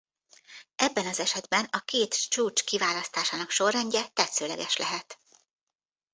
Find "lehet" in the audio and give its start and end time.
4.77-5.19